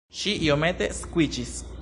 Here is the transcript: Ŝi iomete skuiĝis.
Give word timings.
Ŝi 0.19 0.31
iomete 0.45 0.89
skuiĝis. 1.03 1.57